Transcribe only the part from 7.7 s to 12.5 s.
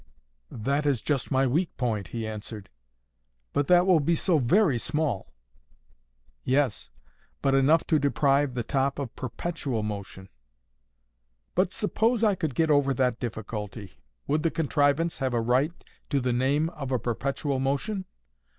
to deprive the top of PERPETUAL motion." "But suppose I